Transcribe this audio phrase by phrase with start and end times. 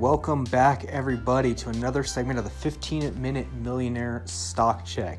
[0.00, 5.18] Welcome back, everybody, to another segment of the 15 Minute Millionaire Stock Check.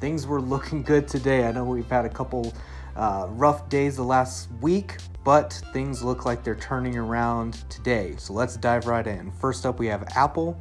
[0.00, 1.46] Things were looking good today.
[1.46, 2.54] I know we've had a couple
[2.96, 8.14] uh, rough days the last week, but things look like they're turning around today.
[8.16, 9.30] So let's dive right in.
[9.32, 10.58] First up, we have Apple.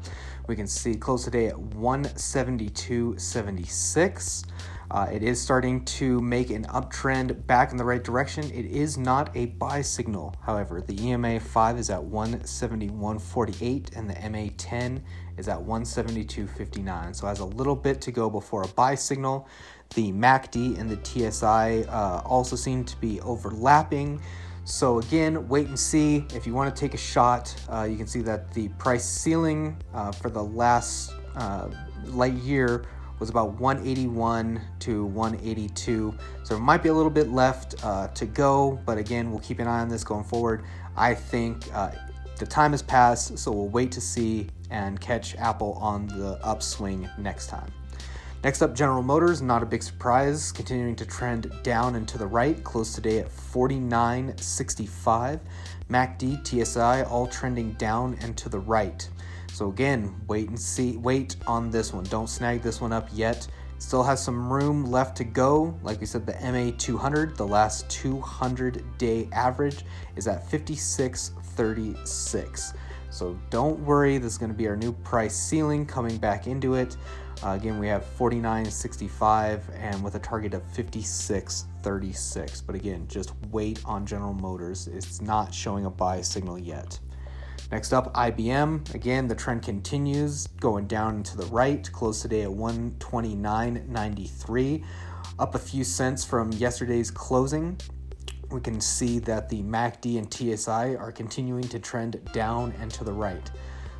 [0.47, 4.43] We can see close today at 172.76.
[4.91, 8.43] Uh, it is starting to make an uptrend back in the right direction.
[8.51, 10.81] It is not a buy signal, however.
[10.81, 15.01] The EMA 5 is at 171.48 and the MA 10
[15.37, 17.15] is at 172.59.
[17.15, 19.47] So, has a little bit to go before a buy signal.
[19.95, 24.21] The MACD and the TSI uh, also seem to be overlapping.
[24.65, 26.25] So again, wait and see.
[26.35, 29.81] If you want to take a shot, uh, you can see that the price ceiling
[29.93, 31.69] uh, for the last uh,
[32.05, 32.85] light year
[33.21, 36.15] was about 181 to 182.
[36.43, 39.59] So there might be a little bit left uh, to go, but again, we'll keep
[39.59, 40.63] an eye on this going forward.
[40.97, 41.91] I think uh,
[42.39, 47.07] the time has passed, so we'll wait to see and catch Apple on the upswing
[47.19, 47.71] next time.
[48.43, 52.25] Next up, General Motors, not a big surprise, continuing to trend down and to the
[52.25, 55.39] right, close today at 49.65.
[55.91, 59.07] MACD, TSI, all trending down and to the right.
[59.53, 62.03] So again, wait and see, wait on this one.
[62.05, 63.47] Don't snag this one up yet.
[63.77, 65.77] Still has some room left to go.
[65.83, 69.85] Like we said, the MA 200, the last 200 day average,
[70.15, 72.73] is at 56.36.
[73.09, 76.75] So don't worry, this is going to be our new price ceiling coming back into
[76.75, 76.95] it.
[77.43, 82.65] Uh, again, we have 49.65 and with a target of 56.36.
[82.65, 84.87] But again, just wait on General Motors.
[84.87, 86.99] It's not showing a buy signal yet.
[87.71, 88.93] Next up, IBM.
[88.93, 94.83] Again, the trend continues going down to the right, close today at 129.93,
[95.39, 97.79] up a few cents from yesterday's closing.
[98.51, 103.05] We can see that the MACD and TSI are continuing to trend down and to
[103.05, 103.49] the right.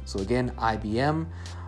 [0.03, 1.27] So, again, IBM,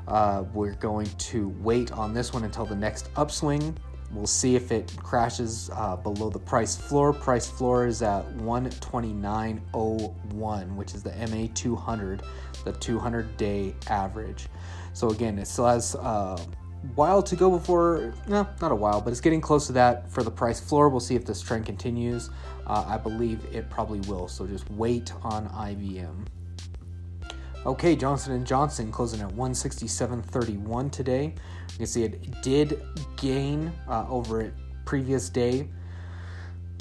[0.09, 3.77] uh, we're going to wait on this one until the next upswing.
[4.13, 7.13] We'll see if it crashes uh, below the price floor.
[7.13, 12.21] Price floor is at 129.01, which is the MA 200,
[12.63, 14.49] the 200 day average.
[14.93, 16.37] So, again, it still has a uh,
[16.95, 20.21] while to go before, no, not a while, but it's getting close to that for
[20.21, 20.89] the price floor.
[20.89, 22.29] We'll see if this trend continues.
[22.67, 24.27] Uh, I believe it probably will.
[24.27, 26.27] So, just wait on IBM.
[27.65, 31.33] Okay, Johnson & Johnson closing at 167.31 today.
[31.71, 32.83] You can see it did
[33.15, 34.53] gain uh, over it
[34.83, 35.69] previous day.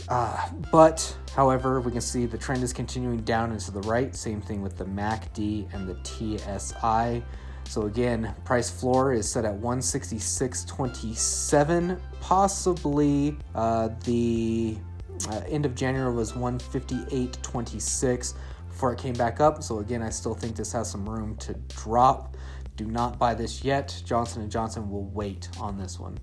[0.08, 4.12] Uh, but, however, we can see the trend is continuing down and to the right.
[4.16, 7.22] Same thing with the MACD and the TSI.
[7.68, 12.00] So again, price floor is set at 166.27.
[12.20, 14.76] Possibly uh, the
[15.30, 18.34] uh, end of January was 158.26
[18.72, 19.62] before it came back up.
[19.62, 22.36] So again, I still think this has some room to drop.
[22.76, 24.02] Do not buy this yet.
[24.04, 26.18] Johnson & Johnson will wait on this one.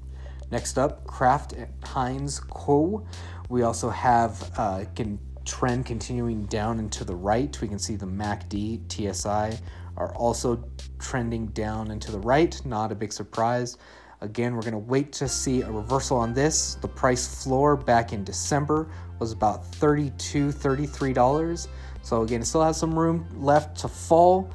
[0.51, 3.05] Next up, Kraft Heinz Co.
[3.49, 7.55] We also have uh, can trend continuing down and to the right.
[7.61, 9.59] We can see the MACD, TSI
[9.97, 10.63] are also
[10.97, 12.59] trending down and to the right.
[12.65, 13.77] Not a big surprise.
[14.21, 16.75] Again, we're going to wait to see a reversal on this.
[16.75, 18.89] The price floor back in December
[19.19, 21.67] was about $32, $33.
[22.01, 24.51] So again, it still has some room left to fall,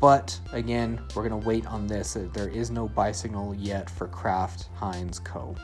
[0.00, 2.16] but again, we're gonna wait on this.
[2.16, 5.54] Uh, there is no buy signal yet for Kraft Heinz Co.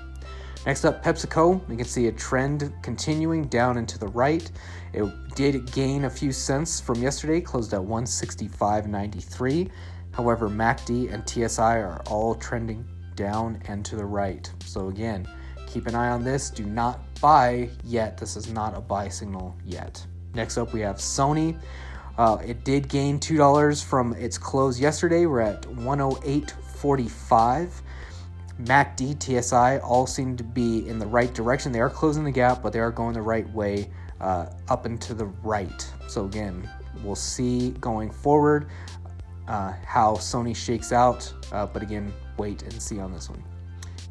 [0.67, 1.61] Next up, PepsiCo.
[1.69, 4.51] You can see a trend continuing down and to the right.
[4.95, 9.71] It did gain a few cents from yesterday, closed at 165.93.
[10.13, 12.85] However, MACD and TSI are all trending
[13.15, 14.51] down and to the right.
[14.65, 15.29] So again,
[15.67, 16.49] keep an eye on this.
[16.49, 18.17] Do not buy yet.
[18.17, 20.05] This is not a buy signal yet.
[20.35, 21.57] Next up, we have Sony.
[22.19, 25.27] Uh, it did gain $2 from its close yesterday.
[25.27, 27.71] We're at 108.45.
[28.63, 31.73] MACD, TSI all seem to be in the right direction.
[31.73, 33.91] They are closing the gap, but they are going the right way
[34.21, 35.93] uh, up and to the right.
[36.07, 36.69] So, again,
[37.03, 38.69] we'll see going forward
[39.49, 41.33] uh, how Sony shakes out.
[41.51, 43.43] Uh, but again, wait and see on this one.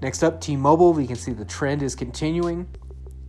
[0.02, 0.92] Next up, T Mobile.
[0.92, 2.68] We can see the trend is continuing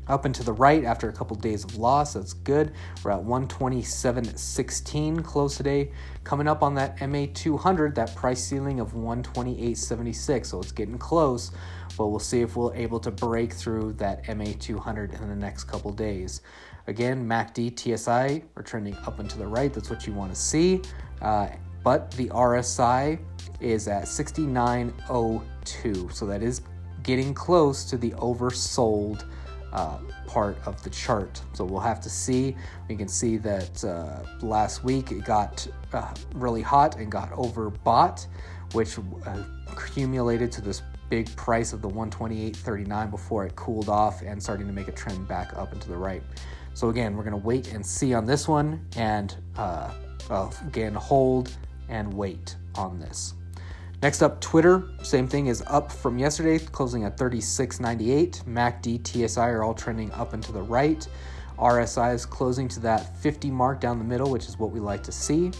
[0.08, 2.14] up and to the right after a couple days of loss.
[2.14, 2.72] That's good.
[3.02, 5.92] We're at 127.16 close today.
[6.24, 10.46] Coming up on that MA 200, that price ceiling of 128.76.
[10.46, 11.52] So it's getting close,
[11.96, 15.64] but we'll see if we're able to break through that MA 200 in the next
[15.64, 16.42] couple days.
[16.86, 19.72] Again, MACD, TSI are trending up and to the right.
[19.72, 20.82] That's what you want to see.
[21.22, 21.48] Uh,
[21.82, 23.18] but the RSI
[23.60, 26.12] is at 69.02.
[26.12, 26.60] So that is
[27.02, 29.24] getting close to the oversold
[29.74, 31.42] uh, part of the chart.
[31.52, 32.56] So we'll have to see.
[32.88, 38.26] We can see that uh, last week it got uh, really hot and got overbought,
[38.72, 44.42] which uh, accumulated to this big price of the 128.39 before it cooled off and
[44.42, 46.22] starting to make a trend back up and to the right.
[46.72, 49.92] So again, we're going to wait and see on this one and uh,
[50.66, 51.52] again hold
[51.88, 53.34] and wait on this.
[54.04, 54.90] Next up, Twitter.
[55.02, 58.44] Same thing is up from yesterday, closing at 36.98.
[58.44, 61.08] MACD, TSI are all trending up and to the right.
[61.58, 65.02] RSI is closing to that 50 mark down the middle, which is what we like
[65.04, 65.52] to see.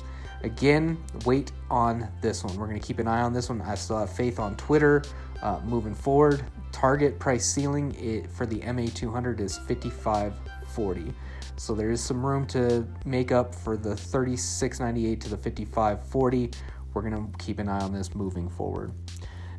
[0.42, 2.54] Again, wait on this one.
[2.58, 3.62] We're going to keep an eye on this one.
[3.62, 5.02] I still have faith on Twitter
[5.40, 6.44] uh, moving forward.
[6.70, 11.14] Target price ceiling it, for the MA200 is 55.40.
[11.56, 16.54] So there is some room to make up for the 36.98 to the 55.40
[16.94, 18.92] we're going to keep an eye on this moving forward.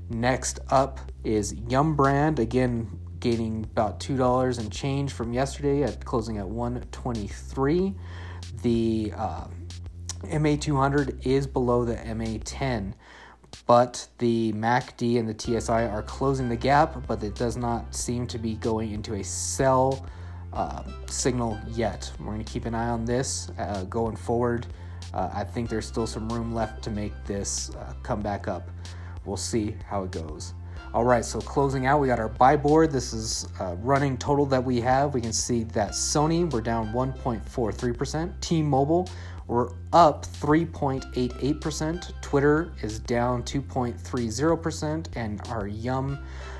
[0.09, 6.37] Next up is Yum Brand, again gaining about $2 and change from yesterday at closing
[6.37, 7.95] at 123.
[8.61, 9.47] The uh,
[10.25, 12.93] MA200 is below the MA10,
[13.65, 18.27] but the MACD and the TSI are closing the gap, but it does not seem
[18.27, 20.05] to be going into a sell
[20.53, 22.11] uh, signal yet.
[22.19, 24.67] We're going to keep an eye on this uh, going forward.
[25.13, 28.69] Uh, I think there's still some room left to make this uh, come back up.
[29.25, 30.53] We'll see how it goes.
[30.93, 32.91] All right, so closing out, we got our buy board.
[32.91, 33.47] This is
[33.81, 35.13] running total that we have.
[35.13, 38.39] We can see that Sony, we're down 1.43%.
[38.39, 39.09] T-Mobile,
[39.47, 42.21] we're up 3.88%.
[42.21, 45.07] Twitter is down 2.30%.
[45.15, 46.17] And our Yum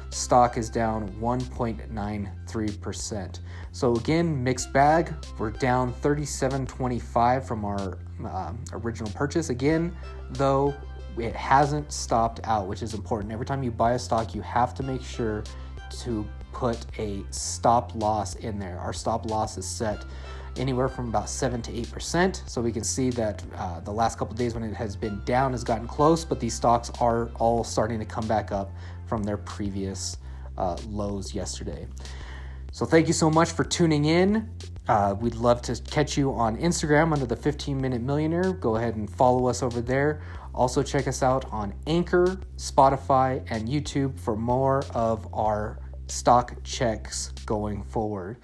[0.09, 3.39] stock is down 1.93%.
[3.71, 5.13] So again, mixed bag.
[5.37, 9.49] We're down 37.25 from our uh, original purchase.
[9.49, 9.95] Again,
[10.31, 10.73] though,
[11.17, 13.31] it hasn't stopped out, which is important.
[13.31, 15.43] Every time you buy a stock, you have to make sure
[16.01, 18.77] to put a stop loss in there.
[18.79, 20.03] Our stop loss is set
[20.57, 22.47] anywhere from about 7 to 8%.
[22.49, 25.51] So we can see that uh, the last couple days when it has been down
[25.51, 28.71] has gotten close, but these stocks are all starting to come back up
[29.07, 30.17] from their previous
[30.57, 31.87] uh, lows yesterday.
[32.71, 34.49] So thank you so much for tuning in.
[34.87, 38.53] Uh, we'd love to catch you on Instagram under the 15 Minute Millionaire.
[38.53, 40.21] Go ahead and follow us over there.
[40.53, 47.31] Also, check us out on Anchor, Spotify, and YouTube for more of our stock checks
[47.45, 48.37] going forward.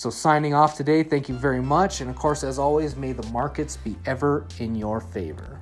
[0.00, 2.00] So, signing off today, thank you very much.
[2.00, 5.60] And of course, as always, may the markets be ever in your favor.